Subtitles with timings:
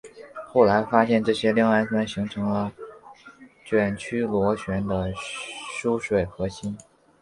[0.47, 2.71] 后来发现这些亮氨酸形成了
[3.63, 6.75] 卷曲螺旋的疏水核心。